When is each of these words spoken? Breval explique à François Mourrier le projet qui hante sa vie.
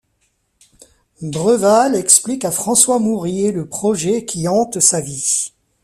Breval 1.21 1.93
explique 1.95 2.43
à 2.43 2.49
François 2.49 2.97
Mourrier 2.97 3.51
le 3.51 3.67
projet 3.67 4.25
qui 4.25 4.47
hante 4.47 4.79
sa 4.79 4.99
vie. 4.99 5.53